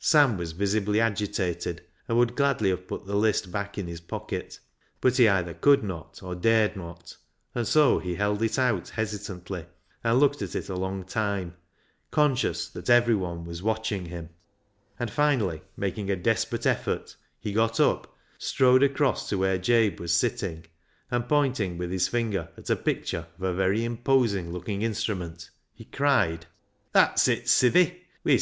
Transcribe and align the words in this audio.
Sam 0.00 0.36
was 0.36 0.52
visibly 0.52 1.00
agitated, 1.00 1.80
and 2.06 2.18
would 2.18 2.36
gladly 2.36 2.68
have 2.68 2.86
put 2.86 3.06
the 3.06 3.16
list 3.16 3.50
back 3.50 3.78
in 3.78 3.86
his 3.86 4.02
pocket, 4.02 4.60
but 5.00 5.16
he 5.16 5.26
either 5.26 5.54
could 5.54 5.82
not 5.82 6.22
or 6.22 6.34
dared 6.34 6.76
not, 6.76 7.16
and 7.54 7.66
so 7.66 7.98
he 7.98 8.14
held 8.16 8.42
it 8.42 8.58
out 8.58 8.90
hesitantly 8.90 9.64
and 10.04 10.20
looked 10.20 10.42
at 10.42 10.54
it 10.54 10.68
a 10.68 10.74
long 10.76 11.04
time, 11.04 11.54
conscious 12.10 12.68
that 12.68 12.90
everyone 12.90 13.46
was 13.46 13.62
watching 13.62 14.04
him, 14.04 14.28
and 15.00 15.10
finally, 15.10 15.62
making 15.74 16.10
a 16.10 16.16
desperate 16.16 16.66
effort, 16.66 17.16
he 17.40 17.50
got 17.50 17.80
up, 17.80 18.14
strode 18.36 18.82
across 18.82 19.26
to 19.30 19.38
where 19.38 19.56
Jabe 19.56 19.96
was 19.98 20.12
sitting, 20.12 20.66
and, 21.10 21.26
pointing 21.26 21.78
with 21.78 21.90
his 21.90 22.08
finger 22.08 22.50
at 22.58 22.68
a 22.68 22.76
picture 22.76 23.26
of 23.38 23.42
a 23.42 23.54
very 23.54 23.84
imposing 23.86 24.52
looking 24.52 24.82
instrument, 24.82 25.48
he 25.72 25.86
cried— 25.86 26.44
THE 26.92 26.98
HARMONIUM 26.98 27.14
335" 27.16 27.16
That's 27.22 27.28
it, 27.28 27.46
sithi. 27.46 28.02